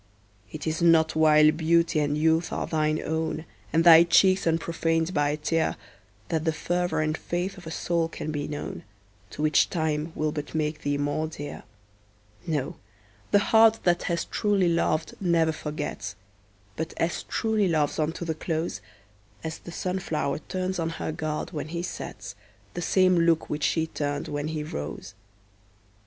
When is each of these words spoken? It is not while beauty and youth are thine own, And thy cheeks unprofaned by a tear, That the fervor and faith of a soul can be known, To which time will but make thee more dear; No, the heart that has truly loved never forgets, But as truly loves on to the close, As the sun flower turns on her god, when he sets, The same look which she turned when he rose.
It 0.51 0.65
is 0.65 0.81
not 0.81 1.15
while 1.15 1.51
beauty 1.51 1.99
and 1.99 2.17
youth 2.17 2.51
are 2.51 2.65
thine 2.65 2.99
own, 3.03 3.45
And 3.71 3.83
thy 3.83 4.01
cheeks 4.01 4.47
unprofaned 4.47 5.13
by 5.13 5.29
a 5.29 5.37
tear, 5.37 5.75
That 6.29 6.43
the 6.43 6.51
fervor 6.51 7.01
and 7.01 7.15
faith 7.15 7.55
of 7.55 7.67
a 7.67 7.69
soul 7.69 8.07
can 8.07 8.31
be 8.31 8.47
known, 8.47 8.83
To 9.29 9.43
which 9.43 9.69
time 9.69 10.11
will 10.15 10.31
but 10.31 10.55
make 10.55 10.81
thee 10.81 10.97
more 10.97 11.27
dear; 11.27 11.61
No, 12.47 12.77
the 13.29 13.37
heart 13.53 13.81
that 13.83 14.01
has 14.09 14.25
truly 14.25 14.69
loved 14.69 15.13
never 15.21 15.51
forgets, 15.51 16.15
But 16.75 16.95
as 16.97 17.21
truly 17.21 17.67
loves 17.67 17.99
on 17.99 18.11
to 18.13 18.25
the 18.25 18.33
close, 18.33 18.81
As 19.43 19.59
the 19.59 19.71
sun 19.71 19.99
flower 19.99 20.39
turns 20.39 20.79
on 20.79 20.89
her 20.97 21.11
god, 21.11 21.51
when 21.51 21.67
he 21.67 21.83
sets, 21.83 22.33
The 22.73 22.81
same 22.81 23.19
look 23.19 23.51
which 23.51 23.63
she 23.65 23.85
turned 23.85 24.27
when 24.29 24.47
he 24.47 24.63
rose. 24.63 25.13